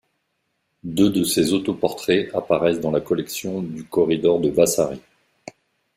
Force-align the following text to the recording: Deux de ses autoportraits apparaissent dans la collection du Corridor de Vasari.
Deux 0.83 1.11
de 1.11 1.23
ses 1.23 1.53
autoportraits 1.53 2.33
apparaissent 2.33 2.79
dans 2.79 2.89
la 2.89 3.01
collection 3.01 3.61
du 3.61 3.83
Corridor 3.85 4.39
de 4.39 4.49
Vasari. 4.49 4.99